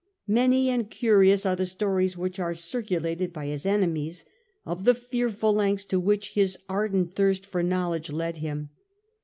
[0.25, 4.25] Many and curious are the stories which were circulated by his enemies
[4.65, 8.71] of the fearful lengths to which his ardent thirst for know ledge led him.